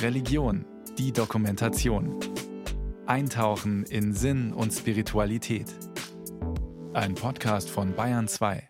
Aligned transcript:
Religion, 0.00 0.64
die 0.98 1.12
Dokumentation. 1.12 2.18
Eintauchen 3.06 3.84
in 3.84 4.14
Sinn 4.14 4.52
und 4.52 4.72
Spiritualität. 4.72 5.66
Ein 6.92 7.14
Podcast 7.14 7.70
von 7.70 7.94
Bayern 7.94 8.28
2. 8.28 8.68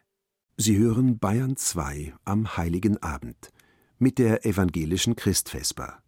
Sie 0.56 0.78
hören 0.78 1.18
Bayern 1.18 1.56
2 1.56 2.14
am 2.24 2.56
Heiligen 2.56 3.02
Abend 3.02 3.50
mit 3.98 4.18
der 4.18 4.44
evangelischen 4.46 5.16
Christvesper. 5.16 6.02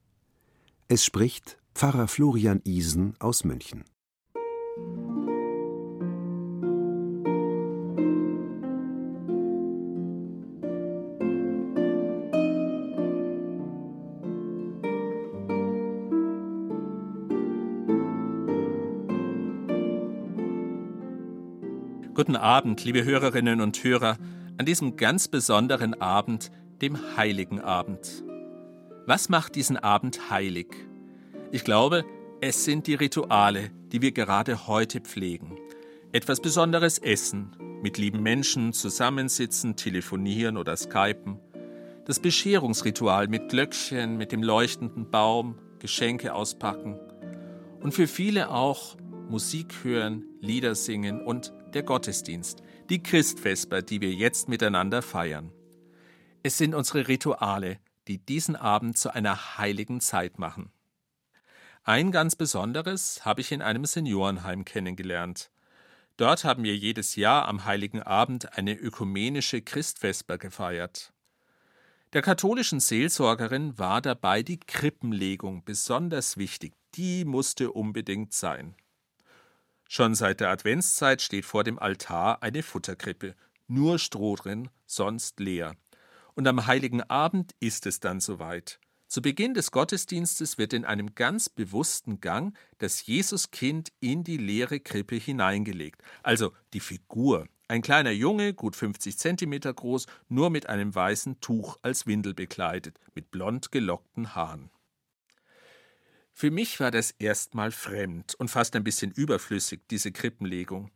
Es 0.88 1.04
spricht 1.04 1.58
Pfarrer 1.74 2.08
Florian 2.08 2.60
Isen 2.64 3.14
aus 3.18 3.44
München. 3.44 3.84
Guten 22.24 22.36
Abend, 22.36 22.82
liebe 22.86 23.04
Hörerinnen 23.04 23.60
und 23.60 23.84
Hörer, 23.84 24.16
an 24.56 24.64
diesem 24.64 24.96
ganz 24.96 25.28
besonderen 25.28 26.00
Abend, 26.00 26.50
dem 26.80 26.96
heiligen 27.18 27.60
Abend. 27.60 28.24
Was 29.04 29.28
macht 29.28 29.56
diesen 29.56 29.76
Abend 29.76 30.30
heilig? 30.30 30.68
Ich 31.52 31.64
glaube, 31.64 32.06
es 32.40 32.64
sind 32.64 32.86
die 32.86 32.94
Rituale, 32.94 33.70
die 33.92 34.00
wir 34.00 34.12
gerade 34.12 34.66
heute 34.66 35.02
pflegen. 35.02 35.58
Etwas 36.12 36.40
Besonderes 36.40 36.96
essen, 36.96 37.54
mit 37.82 37.98
lieben 37.98 38.22
Menschen 38.22 38.72
zusammensitzen, 38.72 39.76
telefonieren 39.76 40.56
oder 40.56 40.78
skypen. 40.78 41.38
Das 42.06 42.20
Bescherungsritual 42.20 43.28
mit 43.28 43.50
Glöckchen, 43.50 44.16
mit 44.16 44.32
dem 44.32 44.42
leuchtenden 44.42 45.10
Baum, 45.10 45.58
Geschenke 45.78 46.32
auspacken. 46.32 46.98
Und 47.82 47.92
für 47.92 48.06
viele 48.06 48.48
auch 48.48 48.96
Musik 49.28 49.74
hören, 49.82 50.24
Lieder 50.40 50.74
singen 50.74 51.20
und 51.20 51.52
der 51.74 51.82
Gottesdienst, 51.82 52.62
die 52.88 53.02
Christvesper, 53.02 53.82
die 53.82 54.00
wir 54.00 54.12
jetzt 54.12 54.48
miteinander 54.48 55.02
feiern. 55.02 55.52
Es 56.42 56.58
sind 56.58 56.74
unsere 56.74 57.08
Rituale, 57.08 57.78
die 58.06 58.18
diesen 58.18 58.56
Abend 58.56 58.98
zu 58.98 59.14
einer 59.14 59.58
heiligen 59.58 60.00
Zeit 60.00 60.38
machen. 60.38 60.70
Ein 61.82 62.12
ganz 62.12 62.36
besonderes 62.36 63.24
habe 63.24 63.40
ich 63.40 63.52
in 63.52 63.60
einem 63.60 63.84
Seniorenheim 63.84 64.64
kennengelernt. 64.64 65.50
Dort 66.16 66.44
haben 66.44 66.62
wir 66.64 66.76
jedes 66.76 67.16
Jahr 67.16 67.48
am 67.48 67.64
heiligen 67.64 68.02
Abend 68.02 68.56
eine 68.56 68.74
ökumenische 68.74 69.62
Christvesper 69.62 70.38
gefeiert. 70.38 71.12
Der 72.12 72.22
katholischen 72.22 72.78
Seelsorgerin 72.78 73.76
war 73.76 74.00
dabei 74.00 74.42
die 74.42 74.60
Krippenlegung 74.60 75.64
besonders 75.64 76.36
wichtig. 76.36 76.72
Die 76.94 77.24
musste 77.24 77.72
unbedingt 77.72 78.32
sein. 78.32 78.76
Schon 79.96 80.16
seit 80.16 80.40
der 80.40 80.50
Adventszeit 80.50 81.22
steht 81.22 81.44
vor 81.44 81.62
dem 81.62 81.78
Altar 81.78 82.42
eine 82.42 82.64
Futterkrippe, 82.64 83.36
nur 83.68 84.00
Stroh 84.00 84.34
drin, 84.34 84.68
sonst 84.86 85.38
leer. 85.38 85.76
Und 86.34 86.48
am 86.48 86.66
heiligen 86.66 87.00
Abend 87.02 87.52
ist 87.60 87.86
es 87.86 88.00
dann 88.00 88.18
soweit. 88.18 88.80
Zu 89.06 89.22
Beginn 89.22 89.54
des 89.54 89.70
Gottesdienstes 89.70 90.58
wird 90.58 90.72
in 90.72 90.84
einem 90.84 91.14
ganz 91.14 91.48
bewussten 91.48 92.20
Gang 92.20 92.58
das 92.78 93.06
Jesuskind 93.06 93.92
in 94.00 94.24
die 94.24 94.36
leere 94.36 94.80
Krippe 94.80 95.14
hineingelegt, 95.14 96.02
also 96.24 96.50
die 96.72 96.80
Figur. 96.80 97.46
Ein 97.68 97.82
kleiner 97.82 98.10
Junge, 98.10 98.52
gut 98.52 98.74
50 98.74 99.16
Zentimeter 99.16 99.72
groß, 99.72 100.06
nur 100.28 100.50
mit 100.50 100.68
einem 100.68 100.92
weißen 100.92 101.38
Tuch 101.38 101.78
als 101.82 102.04
Windel 102.04 102.34
bekleidet, 102.34 102.98
mit 103.14 103.30
blond 103.30 103.70
gelockten 103.70 104.34
Haaren. 104.34 104.72
Für 106.36 106.50
mich 106.50 106.80
war 106.80 106.90
das 106.90 107.12
erstmal 107.12 107.70
fremd 107.70 108.34
und 108.34 108.48
fast 108.48 108.74
ein 108.74 108.82
bisschen 108.82 109.12
überflüssig, 109.12 109.82
diese 109.88 110.10
Krippenlegung. 110.10 110.90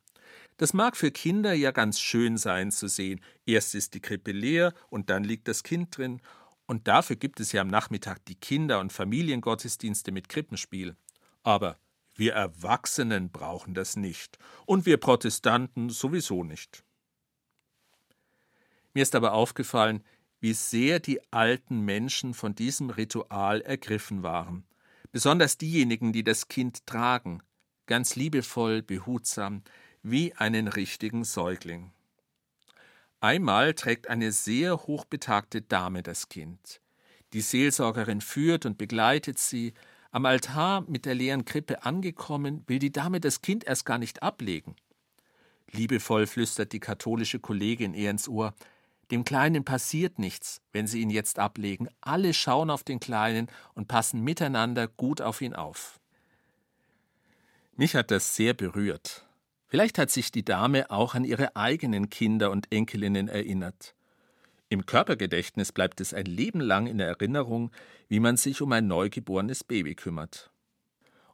Das 0.57 0.75
mag 0.75 0.97
für 0.97 1.13
Kinder 1.13 1.53
ja 1.53 1.71
ganz 1.71 2.01
schön 2.01 2.37
sein 2.37 2.73
zu 2.73 2.89
sehen. 2.89 3.21
Erst 3.47 3.77
ist 3.77 3.95
die 3.95 4.01
Krippe 4.01 4.33
leer 4.33 4.75
und 4.91 5.11
dann 5.11 5.23
liegt 5.23 5.47
das 5.47 5.63
Kind 5.63 5.97
drin. 5.97 6.21
Und 6.67 6.89
dafür 6.89 7.15
gibt 7.15 7.39
es 7.39 7.53
ja 7.53 7.63
am 7.63 7.69
Nachmittag 7.69 8.25
die 8.27 8.35
Kinder- 8.35 8.81
und 8.81 8.93
Familiengottesdienste 8.93 10.11
mit 10.11 10.29
Krippenspiel. 10.29 10.97
Aber 11.45 11.79
wir 12.17 12.33
Erwachsenen 12.33 13.31
brauchen 13.31 13.75
das 13.75 13.95
nicht. 13.95 14.39
Und 14.67 14.87
wir 14.87 14.97
Protestanten 14.97 15.89
sowieso 15.89 16.43
nicht. 16.43 16.83
Mir 18.93 19.03
ist 19.03 19.15
aber 19.15 19.35
aufgefallen, 19.35 20.03
wie 20.41 20.53
sehr 20.53 20.99
die 20.99 21.21
alten 21.33 21.83
Menschen 21.83 22.35
von 22.35 22.57
diesem 22.57 22.91
Ritual 22.91 23.61
ergriffen 23.61 24.25
waren 24.25 24.68
besonders 25.13 25.59
diejenigen, 25.59 26.13
die 26.13 26.25
das 26.25 26.49
Kind 26.49 26.87
tragen, 26.87 27.43
ganz 27.87 28.17
liebevoll, 28.17 28.83
behutsam, 28.83 29.63
wie 30.03 30.35
einen 30.35 30.69
richtigen 30.69 31.25
Säugling. 31.25 31.93
Einmal 33.21 33.75
trägt 33.75 34.09
eine 34.09 34.31
sehr 34.31 34.87
hochbetagte 34.87 35.63
Dame 35.63 36.03
das 36.03 36.29
Kind. 36.29 36.81
Die 37.33 37.41
Seelsorgerin 37.41 38.21
führt 38.21 38.65
und 38.65 38.79
begleitet 38.79 39.39
sie. 39.39 39.75
Am 40.11 40.25
Altar 40.25 40.83
mit 40.89 41.05
der 41.05 41.15
leeren 41.15 41.45
Krippe 41.45 41.83
angekommen, 41.83 42.65
will 42.67 42.79
die 42.79 42.93
Dame 42.93 43.21
das 43.21 43.43
Kind 43.43 43.65
erst 43.65 43.85
gar 43.85 43.99
nicht 43.99 44.23
ablegen. 44.23 44.77
Liebevoll 45.71 46.27
flüstert 46.27 46.73
die 46.73 46.81
katholische 46.81 47.41
Kollegin 47.41 47.93
ihr 47.93 48.11
ins 48.11 48.29
Ohr, 48.29 48.55
dem 49.11 49.25
Kleinen 49.25 49.65
passiert 49.65 50.19
nichts, 50.19 50.61
wenn 50.73 50.87
Sie 50.87 51.01
ihn 51.01 51.11
jetzt 51.11 51.39
ablegen. 51.39 51.89
Alle 52.01 52.35
schauen 52.35 52.71
auf 52.71 52.85
den 52.85 53.01
Kleinen 53.01 53.49
und 53.75 53.89
passen 53.89 54.23
miteinander 54.23 54.87
gut 54.87 55.23
auf 55.23 55.41
ihn 55.41 55.55
auf. 55.55 55.99
Mich 57.77 57.95
hat 57.95 58.11
das 58.11 58.37
sehr 58.37 58.55
berührt. 58.55 59.25
Vielleicht 59.67 59.99
hat 59.99 60.11
sich 60.11 60.33
die 60.33 60.45
Dame 60.45 60.91
auch 60.91 61.15
an 61.15 61.25
ihre 61.25 61.57
eigenen 61.57 62.11
Kinder 62.11 62.51
und 62.51 62.73
Enkelinnen 62.73 63.29
erinnert. 63.29 63.95
Im 64.71 64.85
Körpergedächtnis 64.85 65.73
bleibt 65.73 66.01
es 66.01 66.13
ein 66.13 66.27
Leben 66.27 66.61
lang 66.61 66.87
in 66.87 67.01
Erinnerung, 67.01 67.71
wie 68.09 68.21
man 68.21 68.37
sich 68.37 68.61
um 68.61 68.73
ein 68.73 68.87
neugeborenes 68.87 69.65
Baby 69.65 69.95
kümmert. 69.95 70.51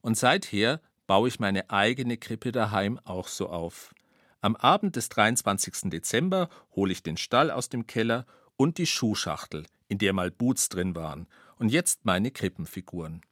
Und 0.02 0.16
seither 0.16 0.80
baue 1.06 1.28
ich 1.28 1.40
meine 1.40 1.70
eigene 1.70 2.16
Krippe 2.16 2.52
daheim 2.52 3.00
auch 3.04 3.28
so 3.28 3.48
auf. 3.48 3.94
Am 4.44 4.56
Abend 4.56 4.96
des 4.96 5.08
23. 5.08 5.88
Dezember 5.88 6.50
hole 6.76 6.92
ich 6.92 7.02
den 7.02 7.16
Stall 7.16 7.50
aus 7.50 7.70
dem 7.70 7.86
Keller 7.86 8.26
und 8.58 8.76
die 8.76 8.84
Schuhschachtel, 8.84 9.64
in 9.88 9.96
der 9.96 10.12
mal 10.12 10.30
Boots 10.30 10.68
drin 10.68 10.94
waren, 10.94 11.28
und 11.56 11.70
jetzt 11.70 12.04
meine 12.04 12.30
Krippenfiguren. 12.30 13.22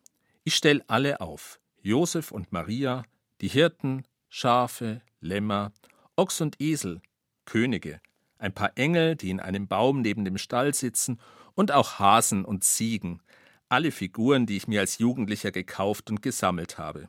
Ich 0.43 0.55
stelle 0.55 0.83
alle 0.87 1.21
auf: 1.21 1.61
Josef 1.83 2.31
und 2.31 2.51
Maria, 2.51 3.03
die 3.43 3.49
Hirten, 3.49 4.05
Schafe, 4.31 5.03
Lämmer, 5.21 5.73
Ochs 6.17 6.41
und 6.41 6.59
Esel, 6.63 7.03
Könige, 7.45 8.01
ein 8.39 8.55
paar 8.55 8.73
Engel, 8.77 9.15
die 9.15 9.29
in 9.29 9.41
einem 9.41 9.69
Baum 9.69 10.01
neben 10.01 10.25
dem 10.25 10.39
Stall 10.39 10.73
sitzen, 10.73 11.21
und 11.55 11.73
auch 11.73 11.99
Hasen 11.99 12.43
und 12.43 12.65
Ziegen, 12.65 13.21
alle 13.69 13.91
Figuren, 13.91 14.47
die 14.47 14.57
ich 14.57 14.67
mir 14.67 14.81
als 14.81 14.97
Jugendlicher 14.97 15.51
gekauft 15.51 16.09
und 16.09 16.23
gesammelt 16.23 16.79
habe. 16.79 17.07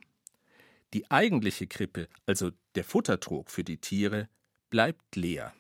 Die 0.94 1.10
eigentliche 1.10 1.68
Krippe, 1.68 2.10
also 2.26 2.52
der 2.76 2.84
Futtertrog 2.84 3.50
für 3.50 3.64
die 3.64 3.78
Tiere, 3.78 4.30
bleibt 4.70 5.16
leer. 5.16 5.54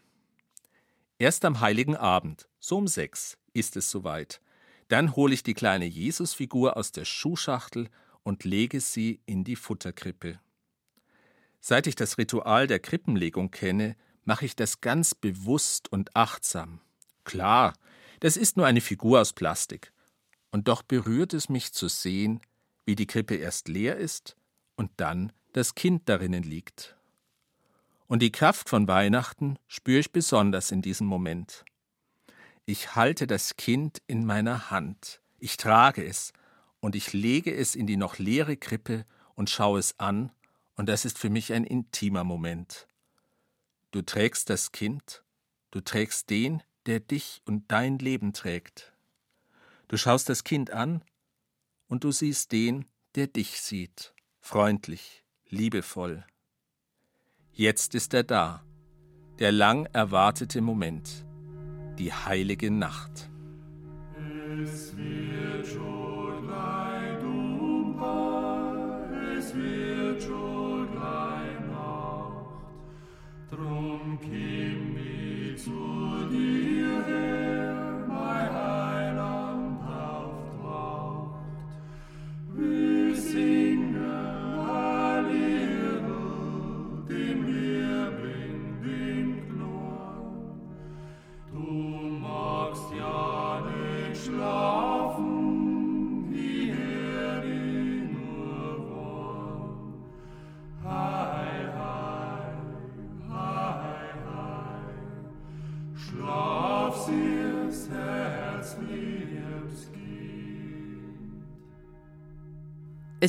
Erst 1.20 1.46
am 1.46 1.60
heiligen 1.60 1.96
Abend, 1.96 2.50
so 2.60 2.78
um 2.78 2.88
sechs, 2.88 3.38
ist 3.54 3.78
es 3.78 3.90
soweit. 3.90 4.42
Dann 4.88 5.16
hole 5.16 5.34
ich 5.34 5.44
die 5.44 5.54
kleine 5.54 5.86
Jesusfigur 5.86 6.76
aus 6.76 6.92
der 6.92 7.06
Schuhschachtel 7.06 7.90
und 8.24 8.44
lege 8.44 8.82
sie 8.82 9.22
in 9.26 9.44
die 9.44 9.56
Futterkrippe. 9.56 10.40
Seit 11.60 11.88
ich 11.88 11.96
das 11.96 12.18
Ritual 12.18 12.68
der 12.68 12.80
Krippenlegung 12.80 13.52
kenne, 13.52 13.96
mache 14.26 14.46
ich 14.46 14.56
das 14.56 14.82
ganz 14.82 15.16
bewusst 15.16 15.92
und 15.92 16.16
achtsam. 16.16 16.82
Klar, 17.24 17.74
das 18.20 18.38
ist 18.38 18.58
nur 18.58 18.66
eine 18.66 18.82
Figur 18.82 19.22
aus 19.22 19.34
Plastik. 19.34 19.94
Und 20.52 20.68
doch 20.68 20.82
berührt 20.82 21.34
es 21.34 21.50
mich 21.50 21.74
zu 21.74 21.88
sehen, 21.88 22.42
wie 22.86 22.96
die 22.96 23.08
Krippe 23.08 23.36
erst 23.36 23.68
leer 23.68 23.98
ist 23.98 24.36
und 24.76 24.92
dann 24.98 25.32
das 25.54 25.76
Kind 25.76 26.08
darinnen 26.10 26.44
liegt. 26.44 26.96
Und 28.14 28.20
die 28.20 28.32
Kraft 28.32 28.70
von 28.70 28.88
Weihnachten 28.88 29.58
spüre 29.68 29.98
ich 29.98 30.12
besonders 30.12 30.70
in 30.70 30.84
diesem 30.84 31.08
Moment. 31.08 31.66
Ich 32.68 32.94
halte 32.94 33.26
das 33.26 33.56
Kind 33.56 34.04
in 34.06 34.24
meiner 34.24 34.70
Hand, 34.70 35.20
ich 35.40 35.58
trage 35.58 36.06
es, 36.06 36.32
und 36.80 36.96
ich 36.96 37.14
lege 37.14 37.52
es 37.52 37.74
in 37.74 37.88
die 37.88 37.98
noch 37.98 38.20
leere 38.20 38.56
Krippe 38.56 39.08
und 39.34 39.50
schaue 39.50 39.80
es 39.80 40.00
an, 40.00 40.32
und 40.76 40.90
das 40.90 41.06
ist 41.06 41.18
für 41.18 41.32
mich 41.32 41.54
ein 41.54 41.64
intimer 41.64 42.24
Moment. 42.24 42.88
Du 43.90 44.04
trägst 44.04 44.48
das 44.52 44.72
Kind, 44.72 45.24
du 45.72 45.82
trägst 45.82 46.30
den, 46.30 46.62
der 46.86 47.00
dich 47.00 47.42
und 47.46 47.72
dein 47.72 47.98
Leben 47.98 48.32
trägt. 48.32 48.94
Du 49.88 49.98
schaust 49.98 50.30
das 50.30 50.44
Kind 50.44 50.70
an, 50.70 51.04
und 51.88 52.04
du 52.04 52.12
siehst 52.12 52.52
den, 52.52 52.86
der 53.16 53.26
dich 53.26 53.60
sieht 53.60 54.14
freundlich, 54.40 55.24
liebevoll. 55.50 56.28
Jetzt 57.56 57.94
ist 57.94 58.16
er 58.16 58.24
da, 58.24 58.64
der 59.38 59.52
lang 59.52 59.86
erwartete 59.94 60.60
Moment, 60.60 61.24
die 62.00 62.12
heilige 62.12 62.72
Nacht. 62.72 63.30
Es 64.64 64.98
wird 64.98 65.68
schon 65.68 66.48
gleich 66.48 67.20
dunkel, 67.22 68.08
es 69.38 69.54
wird 69.54 70.24
schon 70.24 70.92
gleich 70.94 71.60
Nacht, 71.70 72.72
drum 73.52 74.18
komm 74.20 74.98
ich 74.98 75.64
zu 75.64 76.28
dir 76.32 77.06
her. 77.06 77.63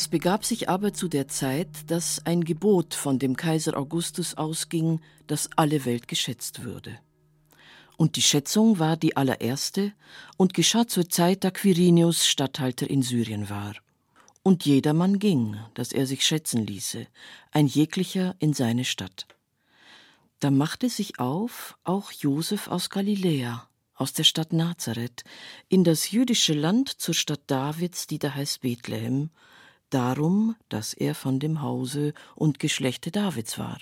Begab 0.08 0.44
sich 0.44 0.68
aber 0.68 0.92
zu 0.92 1.06
der 1.06 1.28
Zeit, 1.28 1.68
dass 1.86 2.26
ein 2.26 2.42
Gebot 2.42 2.94
von 2.94 3.20
dem 3.20 3.36
Kaiser 3.36 3.76
Augustus 3.76 4.34
ausging, 4.34 5.00
dass 5.28 5.48
alle 5.54 5.84
Welt 5.84 6.08
geschätzt 6.08 6.64
würde. 6.64 6.98
Und 7.96 8.16
die 8.16 8.22
Schätzung 8.22 8.80
war 8.80 8.96
die 8.96 9.16
allererste 9.16 9.92
und 10.36 10.52
geschah 10.52 10.88
zur 10.88 11.08
Zeit, 11.08 11.44
da 11.44 11.52
Quirinius 11.52 12.26
Statthalter 12.26 12.90
in 12.90 13.02
Syrien 13.02 13.48
war. 13.48 13.76
Und 14.42 14.66
jedermann 14.66 15.20
ging, 15.20 15.58
dass 15.74 15.92
er 15.92 16.08
sich 16.08 16.26
schätzen 16.26 16.66
ließe, 16.66 17.06
ein 17.52 17.68
jeglicher 17.68 18.34
in 18.40 18.52
seine 18.52 18.84
Stadt. 18.84 19.28
Da 20.40 20.50
machte 20.50 20.88
sich 20.88 21.20
auf 21.20 21.78
auch 21.84 22.10
Josef 22.10 22.66
aus 22.66 22.90
Galiläa, 22.90 23.68
aus 23.94 24.12
der 24.12 24.24
Stadt 24.24 24.52
Nazareth, 24.52 25.22
in 25.68 25.84
das 25.84 26.10
jüdische 26.10 26.52
Land 26.52 26.88
zur 26.88 27.14
Stadt 27.14 27.42
Davids, 27.46 28.08
die 28.08 28.18
da 28.18 28.34
heißt 28.34 28.62
Bethlehem, 28.62 29.30
darum, 29.94 30.56
dass 30.68 30.92
er 30.92 31.14
von 31.14 31.38
dem 31.38 31.62
Hause 31.62 32.12
und 32.34 32.58
Geschlechte 32.58 33.10
Davids 33.10 33.58
war, 33.58 33.78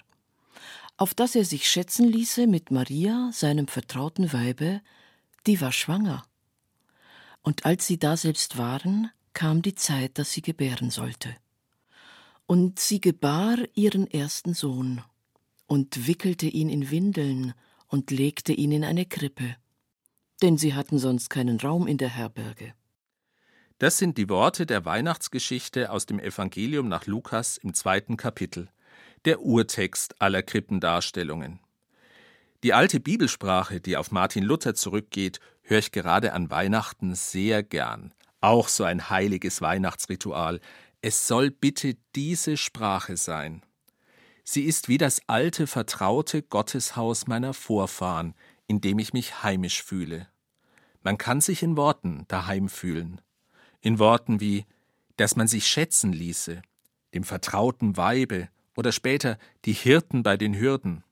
auf 0.97 1.15
dass 1.15 1.35
er 1.35 1.45
sich 1.45 1.69
schätzen 1.69 2.07
ließe 2.07 2.47
mit 2.47 2.71
Maria, 2.71 3.31
seinem 3.33 3.67
vertrauten 3.67 4.33
Weibe, 4.33 4.83
die 5.47 5.61
war 5.61 5.73
schwanger. 5.73 6.23
Und 7.43 7.65
als 7.65 7.87
sie 7.87 7.99
daselbst 7.99 8.59
waren, 8.59 9.11
kam 9.33 9.63
die 9.63 9.75
Zeit, 9.75 10.19
dass 10.19 10.33
sie 10.33 10.43
gebären 10.43 10.91
sollte. 10.91 11.35
Und 12.47 12.79
sie 12.79 13.01
gebar 13.01 13.57
ihren 13.75 14.07
ersten 14.07 14.55
Sohn 14.55 15.03
und 15.67 16.07
wickelte 16.07 16.47
ihn 16.47 16.69
in 16.69 16.91
Windeln 16.91 17.55
und 17.89 18.11
legte 18.11 18.53
ihn 18.53 18.73
in 18.73 18.85
eine 18.85 19.07
Krippe, 19.07 19.57
denn 20.43 20.59
sie 20.59 20.75
hatten 20.75 20.99
sonst 20.99 21.31
keinen 21.31 21.59
Raum 21.59 21.87
in 21.87 21.99
der 21.99 22.11
Herberge. 22.11 22.75
Das 23.83 23.99
sind 23.99 24.17
die 24.17 24.29
Worte 24.29 24.65
der 24.65 24.85
Weihnachtsgeschichte 24.85 25.91
aus 25.91 26.07
dem 26.07 26.21
Evangelium 26.21 26.87
nach 26.87 27.07
Lukas 27.07 27.57
im 27.57 27.75
zweiten 27.75 28.17
Kapitel, 28.17 28.69
der 29.25 29.41
Urtext 29.41 30.23
aller 30.23 30.45
Krippendarstellungen. 30.45 31.59
Die 32.63 32.75
alte 32.75 33.01
Bibelsprache, 33.01 33.81
die 33.81 33.97
auf 33.97 34.13
Martin 34.13 34.45
Luther 34.45 34.77
zurückgeht, 34.77 35.41
höre 35.63 35.81
ich 35.81 35.91
gerade 35.91 36.33
an 36.33 36.49
Weihnachten 36.49 37.17
sehr 37.17 37.65
gern. 37.65 38.15
Auch 38.41 38.69
so 38.69 38.85
ein 38.85 39.11
heiliges 39.11 39.61
Weihnachtsritual. 39.61 40.61
Es 41.01 41.27
soll 41.27 41.51
bitte 41.51 41.97
diese 42.15 42.57
Sprache 42.57 43.17
sein. 43.17 43.63
Sie 44.45 44.63
ist 44.63 44.89
wie 44.89 44.99
das 44.99 45.23
alte, 45.27 45.67
vertraute 45.67 46.43
Gotteshaus 46.43 47.27
meiner 47.27 47.53
Vorfahren, 47.53 48.37
in 48.69 48.81
dem 48.81 49.01
ich 49.01 49.13
mich 49.13 49.43
heimisch 49.43 49.83
fühle. 49.83 50.29
Man 51.03 51.19
kann 51.19 51.41
sich 51.41 51.65
in 51.65 51.77
Worten 51.77 52.27
daheim 52.29 52.69
fühlen 52.69 53.21
in 53.83 53.99
Worten 53.99 54.41
wie 54.41 54.65
dass 55.17 55.37
man 55.37 55.47
sich 55.47 55.67
schätzen 55.67 56.13
ließe, 56.13 56.63
dem 57.15 57.25
vertrauten 57.25 57.97
Weibe 57.97 58.49
oder 58.77 58.93
später 58.93 59.39
die 59.65 59.73
Hirten 59.73 60.23
bei 60.23 60.37
den 60.37 60.59
Hürden. 60.59 61.05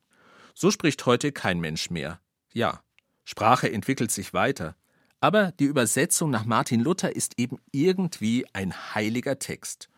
So 0.54 0.70
spricht 0.70 1.06
heute 1.06 1.32
kein 1.32 1.60
Mensch 1.60 1.90
mehr. 1.90 2.20
Ja, 2.52 2.82
Sprache 3.24 3.70
entwickelt 3.70 4.10
sich 4.10 4.32
weiter, 4.32 4.76
aber 5.20 5.52
die 5.52 5.66
Übersetzung 5.66 6.30
nach 6.30 6.44
Martin 6.44 6.80
Luther 6.80 7.14
ist 7.14 7.38
eben 7.38 7.58
irgendwie 7.70 8.46
ein 8.52 8.74
heiliger 8.94 9.38
Text. 9.38 9.88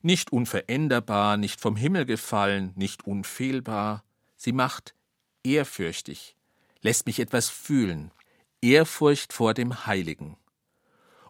Nicht 0.00 0.32
unveränderbar, 0.32 1.36
nicht 1.36 1.60
vom 1.60 1.76
Himmel 1.76 2.06
gefallen, 2.06 2.72
nicht 2.76 3.06
unfehlbar. 3.06 4.04
Sie 4.36 4.52
macht 4.52 4.94
ehrfürchtig, 5.42 6.36
lässt 6.82 7.06
mich 7.06 7.18
etwas 7.18 7.48
fühlen, 7.48 8.12
Ehrfurcht 8.60 9.32
vor 9.32 9.54
dem 9.54 9.86
Heiligen. 9.86 10.36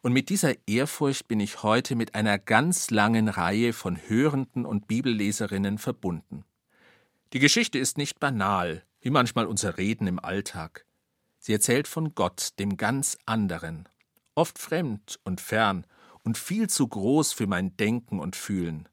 Und 0.00 0.12
mit 0.12 0.28
dieser 0.28 0.54
Ehrfurcht 0.66 1.28
bin 1.28 1.40
ich 1.40 1.62
heute 1.62 1.96
mit 1.96 2.14
einer 2.14 2.38
ganz 2.38 2.90
langen 2.90 3.28
Reihe 3.28 3.72
von 3.72 3.96
Hörenden 3.96 4.64
und 4.64 4.86
Bibelleserinnen 4.86 5.78
verbunden. 5.78 6.44
Die 7.32 7.40
Geschichte 7.40 7.78
ist 7.78 7.98
nicht 7.98 8.20
banal, 8.20 8.84
wie 9.00 9.10
manchmal 9.10 9.46
unser 9.46 9.76
Reden 9.76 10.06
im 10.06 10.18
Alltag. 10.18 10.86
Sie 11.38 11.52
erzählt 11.52 11.88
von 11.88 12.14
Gott, 12.14 12.58
dem 12.58 12.76
ganz 12.76 13.18
anderen, 13.26 13.88
oft 14.34 14.58
fremd 14.58 15.18
und 15.24 15.40
fern 15.40 15.86
und 16.22 16.38
viel 16.38 16.68
zu 16.68 16.86
groß 16.86 17.32
für 17.32 17.46
mein 17.46 17.76
Denken 17.76 18.20
und 18.20 18.36
Fühlen. 18.36 18.88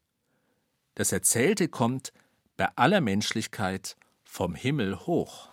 Das 0.94 1.12
Erzählte 1.12 1.68
kommt 1.68 2.12
bei 2.56 2.68
aller 2.76 3.00
Menschlichkeit 3.00 3.96
vom 4.24 4.54
Himmel 4.54 5.06
hoch. 5.06 5.50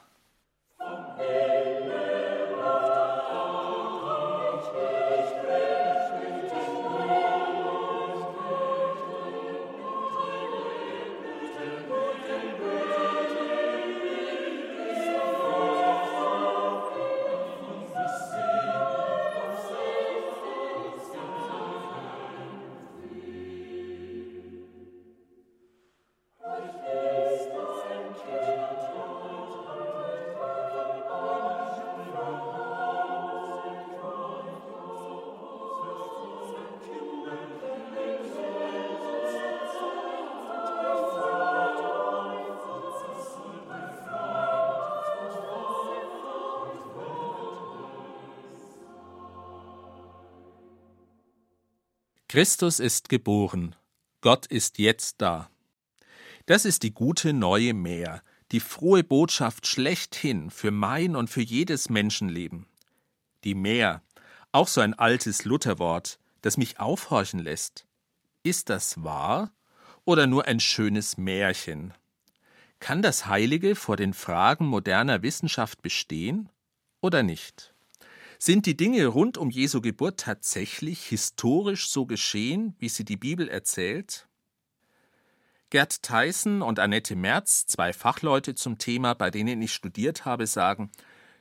Christus 52.33 52.79
ist 52.79 53.09
geboren, 53.09 53.75
Gott 54.21 54.47
ist 54.47 54.79
jetzt 54.79 55.21
da. 55.21 55.51
Das 56.47 56.65
ist 56.65 56.81
die 56.81 56.91
gute 56.91 57.31
neue 57.31 57.75
Mehr, 57.75 58.23
die 58.51 58.59
frohe 58.59 59.03
Botschaft 59.03 59.67
schlechthin 59.67 60.49
für 60.49 60.71
mein 60.71 61.15
und 61.15 61.29
für 61.29 61.43
jedes 61.43 61.89
Menschenleben. 61.89 62.65
Die 63.43 63.53
Mehr, 63.53 64.01
auch 64.51 64.67
so 64.67 64.81
ein 64.81 64.95
altes 64.95 65.45
Lutherwort, 65.45 66.17
das 66.41 66.57
mich 66.57 66.79
aufhorchen 66.79 67.39
lässt. 67.39 67.85
Ist 68.41 68.71
das 68.71 69.03
wahr 69.03 69.51
oder 70.03 70.25
nur 70.25 70.47
ein 70.47 70.59
schönes 70.59 71.17
Märchen? 71.17 71.93
Kann 72.79 73.03
das 73.03 73.27
Heilige 73.27 73.75
vor 73.75 73.95
den 73.95 74.15
Fragen 74.15 74.65
moderner 74.65 75.21
Wissenschaft 75.21 75.83
bestehen 75.83 76.49
oder 76.99 77.21
nicht? 77.21 77.72
Sind 78.45 78.65
die 78.65 78.75
Dinge 78.75 79.07
rund 79.07 79.37
um 79.37 79.49
Jesu 79.49 79.79
Geburt 79.79 80.19
tatsächlich 80.19 81.05
historisch 81.05 81.87
so 81.87 82.05
geschehen, 82.05 82.75
wie 82.77 82.89
sie 82.89 83.05
die 83.05 83.15
Bibel 83.15 83.47
erzählt? 83.47 84.27
Gerd 85.69 86.03
Theissen 86.03 86.61
und 86.61 86.77
Annette 86.77 87.15
Merz, 87.15 87.67
zwei 87.67 87.93
Fachleute 87.93 88.53
zum 88.53 88.77
Thema, 88.79 89.13
bei 89.13 89.31
denen 89.31 89.61
ich 89.61 89.71
studiert 89.71 90.25
habe, 90.25 90.45
sagen, 90.45 90.91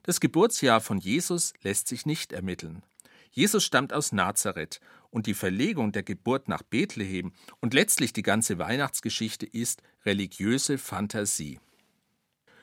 das 0.05 0.21
Geburtsjahr 0.21 0.81
von 0.81 0.99
Jesus 0.99 1.55
lässt 1.63 1.89
sich 1.89 2.07
nicht 2.07 2.33
ermitteln. 2.33 2.85
Jesus 3.33 3.65
stammt 3.65 3.93
aus 3.93 4.13
Nazareth 4.13 4.81
und 5.11 5.27
die 5.27 5.35
Verlegung 5.35 5.91
der 5.91 6.05
Geburt 6.05 6.47
nach 6.47 6.63
Bethlehem 6.63 7.33
und 7.59 7.75
letztlich 7.75 8.13
die 8.13 8.23
ganze 8.23 8.59
Weihnachtsgeschichte 8.59 9.45
ist 9.45 9.83
religiöse 10.07 10.79
Fantasie. 10.79 11.59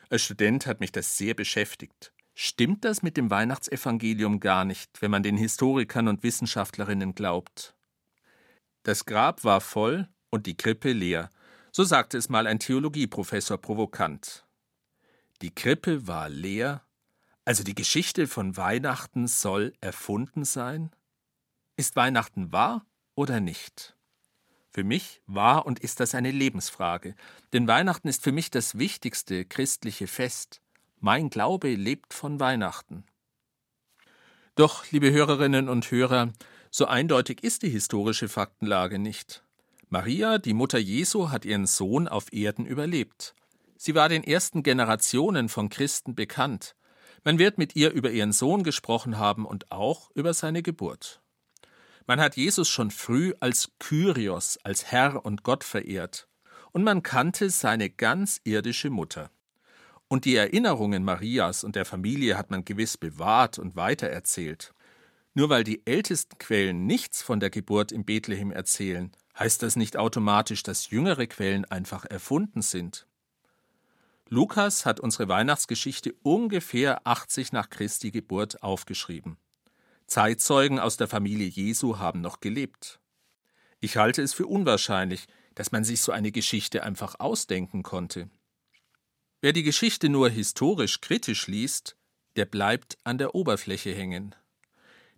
Als 0.10 0.22
Student 0.22 0.66
hat 0.66 0.80
mich 0.80 0.94
das 0.94 1.18
sehr 1.18 1.34
beschäftigt. 1.34 2.14
Stimmt 2.42 2.86
das 2.86 3.02
mit 3.02 3.18
dem 3.18 3.30
Weihnachtsevangelium 3.30 4.40
gar 4.40 4.64
nicht, 4.64 5.02
wenn 5.02 5.12
man 5.12 5.24
den 5.24 5.36
Historikern 5.36 6.08
und 6.08 6.24
Wissenschaftlerinnen 6.24 7.14
glaubt? 7.14 7.76
Das 8.84 9.04
Grab 9.04 9.44
war 9.44 9.60
voll 9.60 10.08
und 10.30 10.46
die 10.46 10.56
Krippe 10.56 10.94
leer, 10.94 11.34
so 11.74 11.84
sagte 11.84 12.18
es 12.18 12.30
mal 12.30 12.48
ein 12.48 12.60
Theologieprofessor 12.60 13.58
provokant. 13.58 14.46
Die 15.42 15.54
Krippe 15.54 16.08
war 16.08 16.30
leer, 16.30 16.86
also 17.44 17.66
die 17.66 17.76
Geschichte 17.76 18.26
von 18.26 18.56
Weihnachten 18.56 19.28
soll 19.28 19.74
erfunden 19.82 20.46
sein? 20.46 20.92
Ist 21.76 21.98
Weihnachten 21.98 22.54
wahr 22.54 22.86
oder 23.16 23.42
nicht? 23.42 23.98
Für 24.72 24.86
mich 24.86 25.22
war 25.26 25.66
und 25.66 25.80
ist 25.80 26.00
das 26.00 26.16
eine 26.16 26.32
Lebensfrage, 26.32 27.16
denn 27.52 27.68
Weihnachten 27.68 28.08
ist 28.08 28.24
für 28.24 28.32
mich 28.32 28.50
das 28.50 28.78
wichtigste 28.78 29.44
christliche 29.44 30.08
Fest. 30.08 30.62
Mein 31.02 31.30
Glaube 31.30 31.76
lebt 31.76 32.14
von 32.14 32.42
Weihnachten. 32.42 33.06
Doch, 34.56 34.84
liebe 34.92 35.12
Hörerinnen 35.12 35.70
und 35.70 35.90
Hörer, 35.92 36.34
so 36.72 36.88
eindeutig 36.88 37.42
ist 37.42 37.64
die 37.64 37.70
historische 37.70 38.28
Faktenlage 38.28 39.00
nicht. 39.00 39.42
Maria, 39.88 40.40
die 40.40 40.54
Mutter 40.54 40.78
Jesu, 40.78 41.30
hat 41.30 41.46
ihren 41.46 41.68
Sohn 41.68 42.10
auf 42.10 42.34
Erden 42.34 42.66
überlebt. 42.66 43.34
Sie 43.78 43.96
war 43.96 44.10
den 44.10 44.26
ersten 44.26 44.62
Generationen 44.62 45.48
von 45.48 45.70
Christen 45.70 46.16
bekannt. 46.16 46.76
Man 47.24 47.40
wird 47.40 47.58
mit 47.58 47.78
ihr 47.78 47.92
über 47.92 48.12
ihren 48.12 48.34
Sohn 48.34 48.64
gesprochen 48.64 49.18
haben 49.18 49.46
und 49.46 49.72
auch 49.72 50.12
über 50.16 50.34
seine 50.34 50.62
Geburt. 50.62 51.22
Man 52.08 52.20
hat 52.20 52.36
Jesus 52.36 52.68
schon 52.68 52.92
früh 52.92 53.34
als 53.40 53.72
Kyrios, 53.80 54.58
als 54.64 54.92
Herr 54.92 55.24
und 55.26 55.44
Gott 55.44 55.64
verehrt, 55.64 56.28
und 56.74 56.84
man 56.84 57.04
kannte 57.04 57.50
seine 57.50 57.90
ganz 57.90 58.42
irdische 58.44 58.90
Mutter. 58.90 59.32
Und 60.10 60.26
die 60.26 60.36
Erinnerungen 60.36 61.04
Marias 61.04 61.64
und 61.64 61.76
der 61.76 61.86
Familie 61.86 62.36
hat 62.36 62.50
man 62.50 62.66
gewiss 62.66 62.98
bewahrt 62.98 63.60
und 63.60 63.76
weitererzählt. 63.76 64.74
Nur 65.36 65.50
weil 65.50 65.64
die 65.64 65.86
ältesten 65.86 66.40
Quellen 66.40 66.88
nichts 66.88 67.22
von 67.22 67.40
der 67.40 67.52
Geburt 67.52 67.92
in 67.92 68.06
Bethlehem 68.06 68.52
erzählen, 68.52 69.12
heißt 69.38 69.62
das 69.62 69.76
nicht 69.76 69.98
automatisch, 69.98 70.64
dass 70.64 70.90
jüngere 70.90 71.28
Quellen 71.28 71.64
einfach 71.66 72.06
erfunden 72.06 72.64
sind. 72.64 73.06
Lukas 74.28 74.84
hat 74.88 75.00
unsere 75.00 75.28
Weihnachtsgeschichte 75.28 76.14
ungefähr 76.24 77.06
80 77.06 77.52
nach 77.52 77.70
Christi 77.70 78.10
Geburt 78.10 78.64
aufgeschrieben. 78.64 79.38
Zeitzeugen 80.08 80.80
aus 80.80 80.98
der 80.98 81.08
Familie 81.08 81.48
Jesu 81.48 82.00
haben 82.00 82.22
noch 82.22 82.40
gelebt. 82.40 83.00
Ich 83.80 83.96
halte 83.98 84.24
es 84.24 84.34
für 84.34 84.48
unwahrscheinlich, 84.48 85.28
dass 85.54 85.72
man 85.72 85.84
sich 85.84 86.02
so 86.02 86.12
eine 86.12 86.32
Geschichte 86.32 86.82
einfach 86.82 87.20
ausdenken 87.20 87.84
konnte. 87.84 88.30
Wer 89.42 89.54
die 89.54 89.64
Geschichte 89.64 90.10
nur 90.10 90.30
historisch 90.30 91.00
kritisch 91.00 91.48
liest, 91.48 91.96
der 92.36 92.44
bleibt 92.44 92.98
an 93.06 93.18
der 93.18 93.36
Oberfläche 93.36 93.96
hängen. 93.96 94.36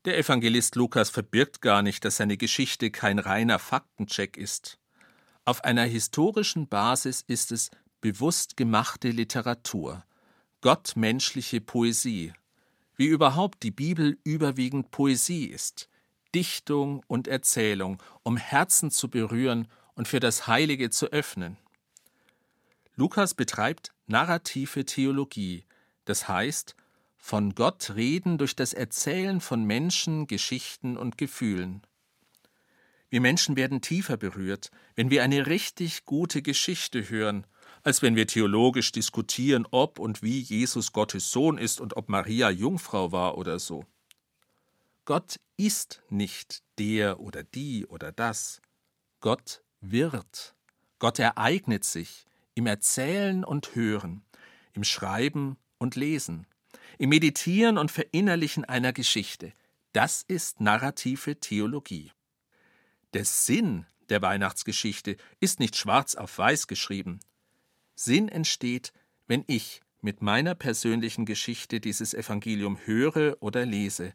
Der 0.05 0.17
Evangelist 0.17 0.75
Lukas 0.75 1.09
verbirgt 1.09 1.61
gar 1.61 1.81
nicht, 1.81 2.05
dass 2.05 2.17
seine 2.17 2.37
Geschichte 2.37 2.91
kein 2.91 3.17
reiner 3.17 3.57
Faktencheck 3.57 4.37
ist. 4.37 4.77
Auf 5.43 5.63
einer 5.63 5.85
historischen 5.85 6.67
Basis 6.67 7.23
ist 7.25 7.51
es 7.51 7.71
bewusst 7.99 8.57
gemachte 8.57 9.09
Literatur, 9.09 10.03
gottmenschliche 10.61 11.59
Poesie, 11.59 12.33
wie 12.97 13.07
überhaupt 13.07 13.63
die 13.63 13.71
Bibel 13.71 14.19
überwiegend 14.23 14.91
Poesie 14.91 15.45
ist, 15.45 15.89
Dichtung 16.35 17.03
und 17.07 17.27
Erzählung, 17.27 18.01
um 18.21 18.37
Herzen 18.37 18.91
zu 18.91 19.09
berühren 19.09 19.67
und 19.95 20.07
für 20.07 20.19
das 20.19 20.45
Heilige 20.45 20.91
zu 20.91 21.07
öffnen. 21.07 21.57
Lukas 23.01 23.33
betreibt 23.33 23.95
narrative 24.05 24.85
Theologie, 24.85 25.65
das 26.05 26.27
heißt, 26.27 26.75
von 27.17 27.55
Gott 27.55 27.95
reden 27.95 28.37
durch 28.37 28.55
das 28.55 28.73
Erzählen 28.73 29.41
von 29.41 29.63
Menschen, 29.63 30.27
Geschichten 30.27 30.97
und 30.97 31.17
Gefühlen. 31.17 31.81
Wir 33.09 33.19
Menschen 33.19 33.55
werden 33.55 33.81
tiefer 33.81 34.17
berührt, 34.17 34.69
wenn 34.93 35.09
wir 35.09 35.23
eine 35.23 35.47
richtig 35.47 36.05
gute 36.05 36.43
Geschichte 36.43 37.09
hören, 37.09 37.47
als 37.81 38.03
wenn 38.03 38.15
wir 38.15 38.27
theologisch 38.27 38.91
diskutieren, 38.91 39.65
ob 39.71 39.97
und 39.97 40.21
wie 40.21 40.39
Jesus 40.39 40.93
Gottes 40.93 41.31
Sohn 41.31 41.57
ist 41.57 41.81
und 41.81 41.97
ob 41.97 42.07
Maria 42.07 42.51
Jungfrau 42.51 43.11
war 43.11 43.35
oder 43.35 43.57
so. 43.57 43.83
Gott 45.05 45.39
ist 45.57 46.03
nicht 46.09 46.61
der 46.77 47.19
oder 47.19 47.41
die 47.41 47.87
oder 47.87 48.11
das. 48.11 48.61
Gott 49.21 49.63
wird. 49.79 50.53
Gott 50.99 51.17
ereignet 51.17 51.83
sich, 51.83 52.27
im 52.55 52.67
Erzählen 52.67 53.43
und 53.43 53.75
Hören, 53.75 54.23
im 54.73 54.83
Schreiben 54.83 55.57
und 55.77 55.95
Lesen, 55.95 56.47
im 56.97 57.09
Meditieren 57.09 57.77
und 57.77 57.91
Verinnerlichen 57.91 58.65
einer 58.65 58.93
Geschichte. 58.93 59.53
Das 59.93 60.23
ist 60.27 60.61
narrative 60.61 61.39
Theologie. 61.39 62.11
Der 63.13 63.25
Sinn 63.25 63.85
der 64.09 64.21
Weihnachtsgeschichte 64.21 65.17
ist 65.39 65.59
nicht 65.59 65.75
schwarz 65.75 66.15
auf 66.15 66.37
weiß 66.37 66.67
geschrieben. 66.67 67.19
Sinn 67.95 68.29
entsteht, 68.29 68.93
wenn 69.27 69.43
ich 69.47 69.81
mit 70.01 70.21
meiner 70.21 70.55
persönlichen 70.55 71.25
Geschichte 71.25 71.79
dieses 71.79 72.13
Evangelium 72.13 72.77
höre 72.85 73.37
oder 73.39 73.65
lese, 73.65 74.13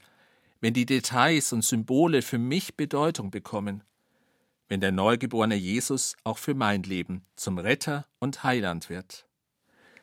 wenn 0.60 0.74
die 0.74 0.86
Details 0.86 1.52
und 1.52 1.62
Symbole 1.62 2.22
für 2.22 2.38
mich 2.38 2.76
Bedeutung 2.76 3.30
bekommen 3.30 3.84
wenn 4.68 4.80
der 4.80 4.92
neugeborene 4.92 5.54
Jesus 5.54 6.16
auch 6.24 6.38
für 6.38 6.54
mein 6.54 6.82
Leben 6.82 7.24
zum 7.36 7.58
Retter 7.58 8.06
und 8.18 8.42
Heiland 8.42 8.90
wird. 8.90 9.26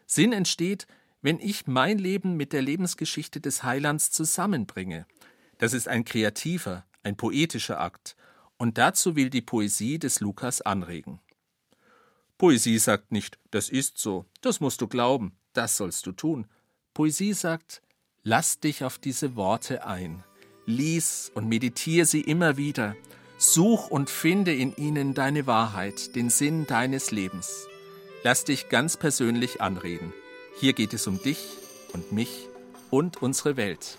Sinn 0.05 0.33
entsteht, 0.33 0.87
wenn 1.21 1.39
ich 1.39 1.67
mein 1.67 1.97
Leben 1.97 2.35
mit 2.35 2.53
der 2.53 2.61
Lebensgeschichte 2.61 3.39
des 3.39 3.63
Heilands 3.63 4.11
zusammenbringe. 4.11 5.05
Das 5.57 5.73
ist 5.73 5.87
ein 5.87 6.05
kreativer, 6.05 6.85
ein 7.01 7.15
poetischer 7.15 7.79
Akt, 7.79 8.15
und 8.57 8.77
dazu 8.77 9.15
will 9.15 9.29
die 9.29 9.41
Poesie 9.41 9.99
des 9.99 10.19
Lukas 10.19 10.61
anregen. 10.61 11.19
Poesie 12.37 12.77
sagt 12.77 13.11
nicht, 13.11 13.39
das 13.51 13.69
ist 13.69 13.97
so, 13.97 14.25
das 14.41 14.59
musst 14.59 14.81
du 14.81 14.87
glauben, 14.87 15.37
das 15.53 15.77
sollst 15.77 16.05
du 16.05 16.11
tun. 16.11 16.47
Poesie 16.93 17.33
sagt, 17.33 17.81
lass 18.23 18.59
dich 18.59 18.83
auf 18.83 18.97
diese 18.97 19.35
Worte 19.35 19.85
ein, 19.85 20.23
lies 20.65 21.31
und 21.33 21.47
meditiere 21.47 22.05
sie 22.05 22.21
immer 22.21 22.57
wieder, 22.57 22.95
Such 23.37 23.89
und 23.89 24.09
finde 24.09 24.53
in 24.53 24.75
ihnen 24.75 25.13
deine 25.13 25.47
Wahrheit, 25.47 26.15
den 26.15 26.29
Sinn 26.29 26.65
deines 26.67 27.11
Lebens. 27.11 27.67
Lass 28.23 28.45
dich 28.45 28.69
ganz 28.69 28.95
persönlich 28.97 29.61
anreden. 29.61 30.13
Hier 30.59 30.73
geht 30.73 30.93
es 30.93 31.07
um 31.07 31.21
dich 31.21 31.39
und 31.93 32.11
mich 32.11 32.47
und 32.89 33.21
unsere 33.21 33.57
Welt. 33.57 33.97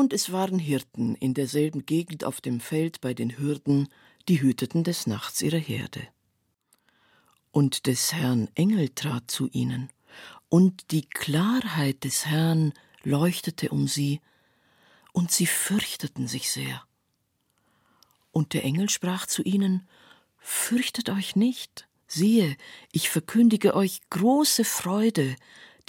Und 0.00 0.14
es 0.14 0.32
waren 0.32 0.58
Hirten 0.58 1.14
in 1.14 1.34
derselben 1.34 1.84
Gegend 1.84 2.24
auf 2.24 2.40
dem 2.40 2.60
Feld 2.60 3.02
bei 3.02 3.12
den 3.12 3.36
Hürden, 3.36 3.86
die 4.30 4.40
hüteten 4.40 4.82
des 4.82 5.06
Nachts 5.06 5.42
ihre 5.42 5.58
Herde. 5.58 6.00
Und 7.50 7.86
des 7.86 8.14
Herrn 8.14 8.48
Engel 8.54 8.88
trat 8.88 9.30
zu 9.30 9.50
ihnen, 9.50 9.90
und 10.48 10.90
die 10.90 11.02
Klarheit 11.02 12.02
des 12.02 12.24
Herrn 12.24 12.72
leuchtete 13.02 13.68
um 13.68 13.88
sie, 13.88 14.22
und 15.12 15.32
sie 15.32 15.44
fürchteten 15.44 16.28
sich 16.28 16.50
sehr. 16.50 16.82
Und 18.32 18.54
der 18.54 18.64
Engel 18.64 18.88
sprach 18.88 19.26
zu 19.26 19.42
ihnen, 19.42 19.86
Fürchtet 20.38 21.10
euch 21.10 21.36
nicht, 21.36 21.86
siehe, 22.06 22.56
ich 22.90 23.10
verkündige 23.10 23.74
euch 23.74 24.00
große 24.08 24.64
Freude, 24.64 25.36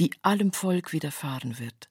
die 0.02 0.12
allem 0.22 0.52
Volk 0.52 0.92
widerfahren 0.92 1.60
wird 1.60 1.91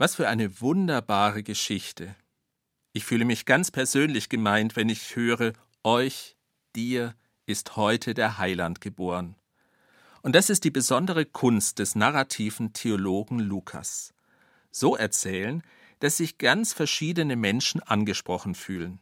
Was 0.00 0.14
für 0.14 0.28
eine 0.28 0.60
wunderbare 0.60 1.42
Geschichte. 1.42 2.14
Ich 2.92 3.04
fühle 3.04 3.24
mich 3.24 3.46
ganz 3.46 3.72
persönlich 3.72 4.28
gemeint, 4.28 4.76
wenn 4.76 4.88
ich 4.88 5.16
höre, 5.16 5.54
euch, 5.82 6.36
dir 6.76 7.16
ist 7.46 7.74
heute 7.74 8.14
der 8.14 8.38
Heiland 8.38 8.80
geboren. 8.80 9.34
Und 10.22 10.36
das 10.36 10.50
ist 10.50 10.62
die 10.62 10.70
besondere 10.70 11.24
Kunst 11.26 11.80
des 11.80 11.96
narrativen 11.96 12.72
Theologen 12.72 13.40
Lukas. 13.40 14.14
So 14.70 14.94
erzählen, 14.94 15.64
dass 15.98 16.18
sich 16.18 16.38
ganz 16.38 16.72
verschiedene 16.72 17.34
Menschen 17.34 17.82
angesprochen 17.82 18.54
fühlen. 18.54 19.00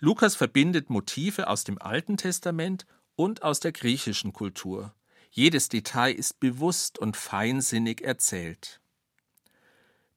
Lukas 0.00 0.34
verbindet 0.34 0.90
Motive 0.90 1.48
aus 1.48 1.64
dem 1.64 1.80
Alten 1.80 2.18
Testament 2.18 2.84
und 3.16 3.42
aus 3.42 3.58
der 3.60 3.72
griechischen 3.72 4.34
Kultur. 4.34 4.94
Jedes 5.30 5.70
Detail 5.70 6.12
ist 6.12 6.40
bewusst 6.40 6.98
und 6.98 7.16
feinsinnig 7.16 8.02
erzählt. 8.02 8.82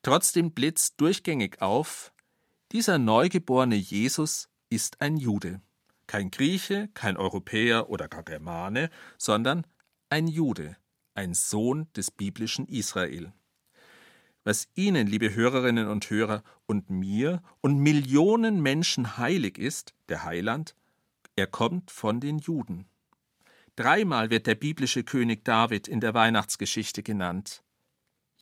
Trotzdem 0.04 0.52
blitzt 0.52 1.00
durchgängig 1.00 1.62
auf, 1.62 2.12
dieser 2.72 2.98
neugeborene 2.98 3.76
Jesus 3.76 4.50
ist 4.70 5.02
ein 5.02 5.18
Jude. 5.18 5.62
Kein 6.08 6.32
Grieche, 6.32 6.90
kein 6.94 7.18
Europäer 7.18 7.90
oder 7.90 8.08
gar 8.08 8.24
Germane, 8.24 8.90
sondern 9.18 9.68
ein 10.10 10.28
Jude, 10.28 10.78
ein 11.14 11.34
Sohn 11.34 11.88
des 11.94 12.12
biblischen 12.12 12.66
Israel. 12.68 13.32
Was 14.44 14.68
Ihnen, 14.74 15.06
liebe 15.06 15.36
Hörerinnen 15.36 15.88
und 15.88 16.10
Hörer, 16.10 16.44
und 16.66 16.90
mir 16.90 17.44
und 17.62 17.78
Millionen 17.78 18.62
Menschen 18.62 19.18
heilig 19.18 19.60
ist, 19.60 19.94
der 20.10 20.24
Heiland, 20.24 20.76
er 21.36 21.48
kommt 21.48 21.92
von 21.92 22.20
den 22.20 22.40
Juden. 22.40 22.88
Dreimal 23.76 24.30
wird 24.30 24.48
der 24.48 24.56
biblische 24.56 25.04
König 25.04 25.46
David 25.46 25.88
in 25.88 26.00
der 26.00 26.14
Weihnachtsgeschichte 26.14 27.04
genannt. 27.04 27.64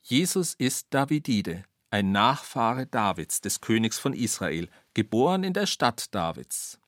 Jesus 0.01 0.53
ist 0.53 0.87
Davidide, 0.91 1.63
ein 1.89 2.11
Nachfahre 2.11 2.87
Davids, 2.87 3.41
des 3.41 3.61
Königs 3.61 3.99
von 3.99 4.13
Israel, 4.13 4.69
geboren 4.93 5.43
in 5.43 5.53
der 5.53 5.65
Stadt 5.65 6.13
Davids. 6.13 6.79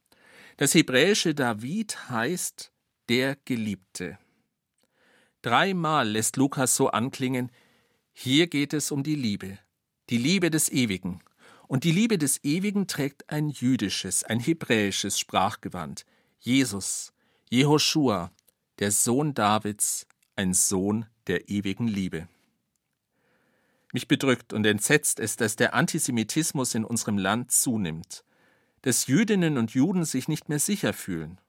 Das 0.58 0.74
hebräische 0.74 1.34
David 1.34 2.10
heißt 2.10 2.72
der 3.10 3.36
Geliebte. 3.46 4.18
Dreimal 5.42 6.08
lässt 6.08 6.38
Lukas 6.38 6.76
so 6.76 6.90
anklingen, 6.90 7.52
hier 8.14 8.48
geht 8.48 8.74
es 8.74 8.92
um 8.92 9.04
die 9.04 9.16
Liebe, 9.16 9.58
die 10.10 10.18
Liebe 10.18 10.52
des 10.52 10.70
Ewigen. 10.72 11.22
Und 11.68 11.86
die 11.86 11.92
Liebe 11.92 12.18
des 12.18 12.44
Ewigen 12.44 12.88
trägt 12.88 13.30
ein 13.30 13.50
jüdisches, 13.50 14.24
ein 14.24 14.40
hebräisches 14.40 15.18
Sprachgewand. 15.18 16.06
Jesus, 16.40 17.14
Jehoschua, 17.50 18.32
der 18.80 18.92
Sohn 18.92 19.34
Davids, 19.34 20.06
ein 20.36 20.54
Sohn 20.54 21.06
der 21.28 21.50
ewigen 21.50 21.88
Liebe. 21.88 22.28
Mich 23.94 24.08
bedrückt 24.08 24.54
und 24.54 24.66
entsetzt 24.66 25.20
es, 25.20 25.36
dass 25.36 25.56
der 25.56 25.74
Antisemitismus 25.74 26.76
in 26.76 26.86
unserem 26.86 27.18
Land 27.18 27.52
zunimmt, 27.52 28.24
dass 28.82 29.08
Jüdinnen 29.08 29.58
und 29.58 29.72
Juden 29.72 30.06
sich 30.06 30.28
nicht 30.28 30.50
mehr 30.50 30.60
sicher 30.60 30.94
fühlen. 30.94 31.40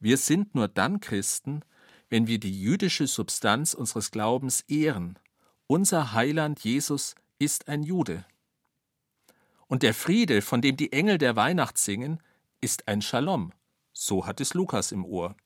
Wir 0.00 0.16
sind 0.16 0.54
nur 0.54 0.68
dann 0.68 1.00
Christen, 1.00 1.62
wenn 2.10 2.26
wir 2.26 2.38
die 2.38 2.60
jüdische 2.60 3.06
Substanz 3.06 3.74
unseres 3.74 4.10
Glaubens 4.10 4.62
ehren. 4.62 5.18
Unser 5.66 6.12
Heiland 6.12 6.60
Jesus 6.60 7.14
ist 7.38 7.68
ein 7.68 7.82
Jude. 7.82 8.24
Und 9.66 9.82
der 9.82 9.94
Friede, 9.94 10.42
von 10.42 10.60
dem 10.60 10.76
die 10.76 10.92
Engel 10.92 11.18
der 11.18 11.36
Weihnacht 11.36 11.78
singen, 11.78 12.22
ist 12.60 12.86
ein 12.86 13.02
Shalom. 13.02 13.52
So 13.92 14.26
hat 14.26 14.40
es 14.40 14.54
Lukas 14.54 14.92
im 14.92 15.04
Ohr. 15.04 15.36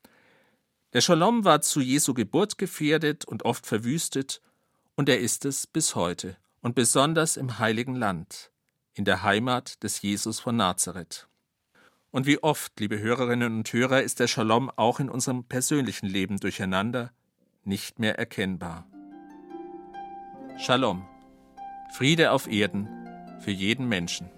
Der 0.93 1.03
Shalom 1.03 1.45
war 1.45 1.61
zu 1.61 1.81
Jesu 1.81 2.15
Geburt 2.15 2.59
gefährdet 2.59 3.25
und 3.27 3.45
oft 3.45 3.67
verwüstet, 3.67 4.41
und 4.99 5.09
er 5.09 5.21
ist 5.21 5.45
es 5.45 5.69
bis 5.69 5.95
heute, 5.95 6.37
und 6.61 6.75
besonders 6.75 7.37
im 7.37 7.61
heiligen 7.61 7.95
Land, 7.95 8.51
in 8.95 9.05
der 9.05 9.23
Heimat 9.23 9.81
des 9.85 10.03
Jesus 10.03 10.41
von 10.41 10.57
Nazareth. 10.57 11.29
Und 12.11 12.27
wie 12.27 12.43
oft, 12.43 12.81
liebe 12.81 12.99
Hörerinnen 12.99 13.59
und 13.59 13.73
Hörer, 13.73 14.03
ist 14.03 14.19
der 14.19 14.27
Shalom 14.27 14.73
auch 14.75 14.99
in 14.99 15.09
unserem 15.09 15.45
persönlichen 15.45 16.07
Leben 16.07 16.41
durcheinander, 16.41 17.13
nicht 17.63 18.01
mehr 18.01 18.19
erkennbar. 18.19 18.89
Shalom, 20.59 21.07
Friede 21.97 22.33
auf 22.33 22.49
Erden 22.49 22.89
für 23.39 23.53
jeden 23.53 23.89
Menschen. 23.89 24.29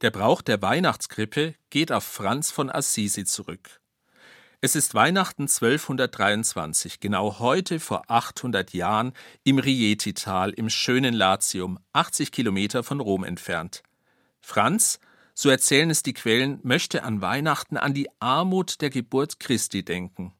Der 0.00 0.12
Brauch 0.12 0.42
der 0.42 0.62
Weihnachtskrippe 0.62 1.56
geht 1.70 1.90
auf 1.90 2.04
Franz 2.04 2.52
von 2.52 2.70
Assisi 2.70 3.24
zurück. 3.24 3.80
Es 4.60 4.76
ist 4.76 4.94
Weihnachten 4.94 5.42
1223, 5.42 7.00
genau 7.00 7.40
heute 7.40 7.80
vor 7.80 8.04
800 8.08 8.72
Jahren, 8.74 9.12
im 9.42 9.58
Rieti-Tal 9.58 10.50
im 10.50 10.70
schönen 10.70 11.14
Latium, 11.14 11.80
80 11.94 12.30
Kilometer 12.30 12.84
von 12.84 13.00
Rom 13.00 13.24
entfernt. 13.24 13.82
Franz, 14.40 15.00
so 15.34 15.50
erzählen 15.50 15.90
es 15.90 16.04
die 16.04 16.14
Quellen, 16.14 16.60
möchte 16.62 17.02
an 17.02 17.20
Weihnachten 17.20 17.76
an 17.76 17.92
die 17.92 18.08
Armut 18.20 18.80
der 18.80 18.90
Geburt 18.90 19.40
Christi 19.40 19.84
denken. 19.84 20.32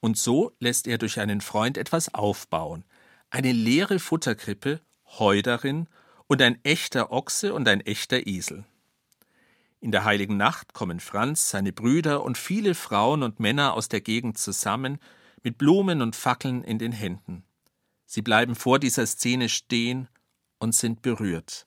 Und 0.00 0.18
so 0.18 0.52
lässt 0.60 0.86
er 0.86 0.98
durch 0.98 1.18
einen 1.18 1.40
Freund 1.40 1.78
etwas 1.78 2.12
aufbauen. 2.12 2.84
Eine 3.30 3.52
leere 3.52 3.98
Futterkrippe, 3.98 4.80
Heu 5.18 5.40
darin 5.40 5.88
und 6.28 6.42
ein 6.42 6.58
echter 6.64 7.12
Ochse 7.12 7.54
und 7.54 7.68
ein 7.68 7.80
echter 7.80 8.26
Esel. 8.26 8.64
In 9.80 9.92
der 9.92 10.04
heiligen 10.04 10.36
Nacht 10.36 10.72
kommen 10.72 11.00
Franz, 11.00 11.50
seine 11.50 11.72
Brüder 11.72 12.22
und 12.24 12.38
viele 12.38 12.74
Frauen 12.74 13.22
und 13.22 13.40
Männer 13.40 13.74
aus 13.74 13.88
der 13.88 14.00
Gegend 14.00 14.38
zusammen, 14.38 14.98
mit 15.42 15.58
Blumen 15.58 16.02
und 16.02 16.16
Fackeln 16.16 16.64
in 16.64 16.78
den 16.78 16.92
Händen. 16.92 17.44
Sie 18.04 18.22
bleiben 18.22 18.54
vor 18.54 18.78
dieser 18.78 19.06
Szene 19.06 19.48
stehen 19.48 20.08
und 20.58 20.74
sind 20.74 21.02
berührt. 21.02 21.66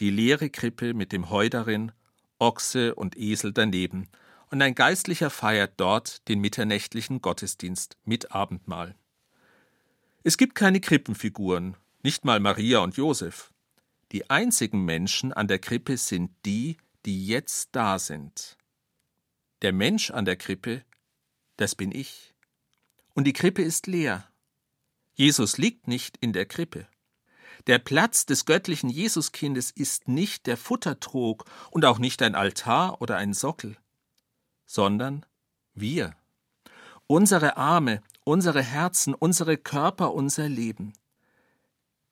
Die 0.00 0.10
leere 0.10 0.50
Krippe 0.50 0.94
mit 0.94 1.12
dem 1.12 1.30
Heu 1.30 1.48
darin, 1.48 1.92
Ochse 2.38 2.94
und 2.94 3.16
Esel 3.16 3.52
daneben, 3.52 4.08
und 4.50 4.60
ein 4.62 4.74
Geistlicher 4.74 5.30
feiert 5.30 5.74
dort 5.76 6.26
den 6.26 6.40
mitternächtlichen 6.40 7.20
Gottesdienst 7.20 7.96
mit 8.04 8.32
Abendmahl. 8.32 8.96
Es 10.24 10.36
gibt 10.36 10.54
keine 10.54 10.80
Krippenfiguren, 10.80 11.76
nicht 12.02 12.24
mal 12.24 12.40
Maria 12.40 12.80
und 12.80 12.96
Josef. 12.96 13.52
Die 14.12 14.28
einzigen 14.28 14.84
Menschen 14.84 15.32
an 15.32 15.46
der 15.46 15.58
Krippe 15.58 15.96
sind 15.96 16.30
die, 16.44 16.76
die 17.06 17.26
jetzt 17.26 17.70
da 17.72 17.98
sind. 17.98 18.56
Der 19.62 19.72
Mensch 19.72 20.10
an 20.10 20.24
der 20.24 20.36
Krippe, 20.36 20.84
das 21.56 21.74
bin 21.74 21.92
ich. 21.92 22.34
Und 23.14 23.24
die 23.24 23.32
Krippe 23.32 23.62
ist 23.62 23.86
leer. 23.86 24.26
Jesus 25.14 25.58
liegt 25.58 25.86
nicht 25.86 26.16
in 26.16 26.32
der 26.32 26.46
Krippe. 26.46 26.88
Der 27.66 27.78
Platz 27.78 28.26
des 28.26 28.46
göttlichen 28.46 28.88
Jesuskindes 28.88 29.70
ist 29.70 30.08
nicht 30.08 30.46
der 30.46 30.56
Futtertrog 30.56 31.44
und 31.70 31.84
auch 31.84 31.98
nicht 31.98 32.22
ein 32.22 32.34
Altar 32.34 33.02
oder 33.02 33.16
ein 33.16 33.34
Sockel, 33.34 33.76
sondern 34.64 35.26
wir. 35.74 36.16
Unsere 37.06 37.58
Arme, 37.58 38.02
unsere 38.24 38.62
Herzen, 38.62 39.14
unsere 39.14 39.58
Körper, 39.58 40.14
unser 40.14 40.48
Leben. 40.48 40.94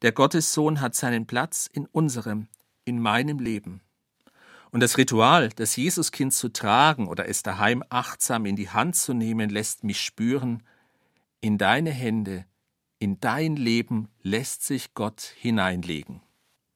Der 0.02 0.12
Gottessohn 0.12 0.80
hat 0.80 0.94
seinen 0.94 1.26
Platz 1.26 1.68
in 1.72 1.86
unserem, 1.86 2.48
in 2.84 3.00
meinem 3.00 3.38
Leben. 3.38 3.80
Und 4.70 4.80
das 4.80 4.98
Ritual, 4.98 5.48
das 5.56 5.76
Jesuskind 5.76 6.32
zu 6.32 6.50
tragen 6.50 7.08
oder 7.08 7.28
es 7.28 7.42
daheim 7.42 7.82
achtsam 7.88 8.46
in 8.46 8.54
die 8.54 8.68
Hand 8.68 8.96
zu 8.96 9.14
nehmen, 9.14 9.50
lässt 9.50 9.82
mich 9.82 10.00
spüren, 10.00 10.62
in 11.40 11.58
deine 11.58 11.90
Hände, 11.90 12.44
in 12.98 13.18
dein 13.20 13.56
Leben 13.56 14.08
lässt 14.22 14.64
sich 14.64 14.94
Gott 14.94 15.32
hineinlegen. 15.36 16.20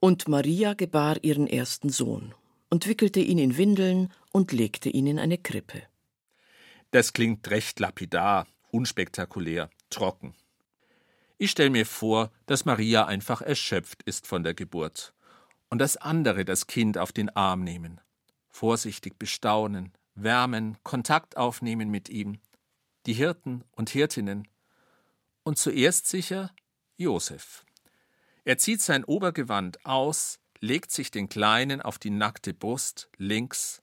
Und 0.01 0.27
Maria 0.29 0.75
gebar 0.75 1.23
ihren 1.23 1.47
ersten 1.47 1.91
Sohn 1.91 2.35
und 2.71 2.87
wickelte 2.87 3.21
ihn 3.21 3.39
in 3.39 3.57
Windeln 3.57 4.13
und 4.33 4.53
legte 4.53 4.89
ihn 4.89 5.07
in 5.07 5.19
eine 5.19 5.39
Krippe. 5.39 5.83
Das 6.91 7.13
klingt 7.13 7.49
recht 7.51 7.79
lapidar, 7.81 8.47
unspektakulär, 8.71 9.71
trocken. 9.91 10.35
Ich 11.43 11.51
stelle 11.51 11.71
mir 11.71 11.87
vor, 11.87 12.31
dass 12.47 12.67
Maria 12.67 13.07
einfach 13.07 13.43
erschöpft 13.43 14.05
ist 14.05 14.29
von 14.29 14.45
der 14.45 14.55
Geburt 14.55 15.13
und 15.71 15.81
das 15.81 15.97
andere 15.97 16.45
das 16.45 16.69
Kind 16.69 16.99
auf 16.99 17.11
den 17.11 17.31
Arm 17.31 17.65
nehmen, 17.65 18.01
vorsichtig 18.49 19.19
bestaunen, 19.19 19.93
wärmen, 20.15 20.79
Kontakt 20.85 21.37
aufnehmen 21.37 21.91
mit 21.91 22.09
ihm, 22.09 22.39
die 23.07 23.15
Hirten 23.15 23.65
und 23.73 23.91
Hirtinnen, 23.91 24.47
und 25.43 25.59
zuerst 25.59 26.07
sicher 26.07 26.53
Josef. 26.97 27.65
Er 28.45 28.59
zieht 28.59 28.81
sein 28.81 29.03
Obergewand 29.03 29.85
aus, 29.85 30.39
legt 30.61 30.93
sich 30.93 31.11
den 31.11 31.29
Kleinen 31.29 31.83
auf 31.83 31.99
die 31.99 32.11
nackte 32.11 32.55
Brust 32.55 33.11
links, 33.17 33.83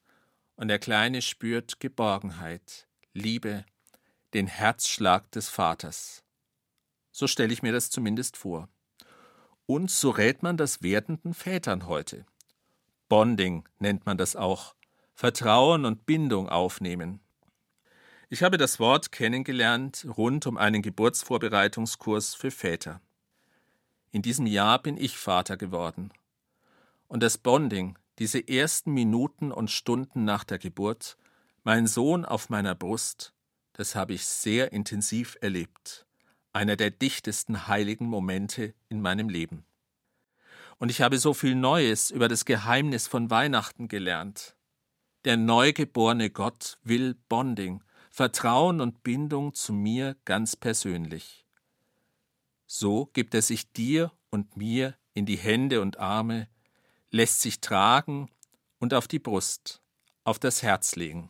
und 0.55 0.69
der 0.69 0.79
Kleine 0.79 1.21
spürt 1.21 1.81
Geborgenheit, 1.81 2.87
Liebe, 3.11 3.65
den 4.33 4.47
Herzschlag 4.47 5.29
des 5.33 5.49
Vaters. 5.49 6.23
So 7.19 7.27
stelle 7.27 7.51
ich 7.51 7.61
mir 7.61 7.73
das 7.73 7.89
zumindest 7.89 8.37
vor. 8.37 8.69
Und 9.65 9.91
so 9.91 10.09
rät 10.09 10.41
man 10.41 10.55
das 10.55 10.81
werdenden 10.81 11.33
Vätern 11.33 11.85
heute. 11.85 12.25
Bonding 13.09 13.67
nennt 13.77 14.05
man 14.05 14.17
das 14.17 14.37
auch. 14.37 14.73
Vertrauen 15.15 15.83
und 15.83 16.05
Bindung 16.05 16.47
aufnehmen. 16.47 17.19
Ich 18.29 18.41
habe 18.41 18.57
das 18.57 18.79
Wort 18.79 19.11
kennengelernt 19.11 20.07
rund 20.15 20.47
um 20.47 20.55
einen 20.55 20.81
Geburtsvorbereitungskurs 20.81 22.35
für 22.35 22.51
Väter. 22.51 23.01
In 24.11 24.21
diesem 24.21 24.45
Jahr 24.45 24.81
bin 24.81 24.95
ich 24.95 25.17
Vater 25.17 25.57
geworden. 25.57 26.13
Und 27.09 27.21
das 27.21 27.37
Bonding, 27.37 27.99
diese 28.17 28.47
ersten 28.47 28.93
Minuten 28.93 29.51
und 29.51 29.69
Stunden 29.69 30.23
nach 30.23 30.45
der 30.45 30.57
Geburt, 30.57 31.17
mein 31.65 31.85
Sohn 31.85 32.23
auf 32.23 32.49
meiner 32.49 32.75
Brust, 32.75 33.33
das 33.73 33.93
habe 33.93 34.13
ich 34.13 34.25
sehr 34.25 34.71
intensiv 34.71 35.37
erlebt. 35.41 36.05
Einer 36.51 36.75
der 36.75 36.91
dichtesten 36.91 37.67
heiligen 37.67 38.05
Momente 38.05 38.73
in 38.89 39.01
meinem 39.01 39.29
Leben. 39.29 39.65
Und 40.77 40.89
ich 40.89 41.01
habe 41.01 41.17
so 41.17 41.33
viel 41.33 41.55
Neues 41.55 42.09
über 42.09 42.27
das 42.27 42.45
Geheimnis 42.45 43.07
von 43.07 43.29
Weihnachten 43.29 43.87
gelernt. 43.87 44.55
Der 45.25 45.37
neugeborene 45.37 46.29
Gott 46.29 46.77
will 46.83 47.15
Bonding, 47.27 47.83
Vertrauen 48.09 48.81
und 48.81 49.03
Bindung 49.03 49.53
zu 49.53 49.73
mir 49.73 50.15
ganz 50.25 50.55
persönlich. 50.55 51.45
So 52.65 53.07
gibt 53.13 53.33
er 53.33 53.41
sich 53.41 53.71
dir 53.71 54.11
und 54.29 54.55
mir 54.55 54.95
in 55.13 55.25
die 55.25 55.37
Hände 55.37 55.81
und 55.81 55.99
Arme, 55.99 56.47
lässt 57.11 57.41
sich 57.41 57.61
tragen 57.61 58.29
und 58.79 58.93
auf 58.93 59.07
die 59.07 59.19
Brust, 59.19 59.81
auf 60.23 60.39
das 60.39 60.63
Herz 60.63 60.95
legen. 60.95 61.29